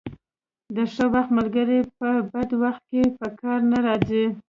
د 0.75 0.77
ښه 0.93 1.05
وخت 1.13 1.31
ملګري 1.37 1.79
په 1.97 2.07
بد 2.31 2.49
وخت 2.63 2.81
کې 2.91 3.01
په 3.19 3.27
کار 3.41 3.59
نه 3.71 3.77
راځي. 3.85 4.25